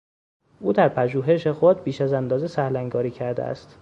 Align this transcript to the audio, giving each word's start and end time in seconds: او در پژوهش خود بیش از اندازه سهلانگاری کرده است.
او 0.59 0.73
در 0.73 0.89
پژوهش 0.89 1.47
خود 1.47 1.83
بیش 1.83 2.01
از 2.01 2.13
اندازه 2.13 2.47
سهلانگاری 2.47 3.11
کرده 3.11 3.43
است. 3.43 3.69